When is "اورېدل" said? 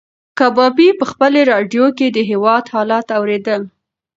3.17-3.61